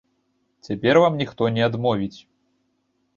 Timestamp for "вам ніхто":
1.03-1.49